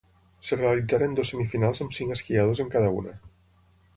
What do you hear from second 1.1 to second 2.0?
dues semifinals amb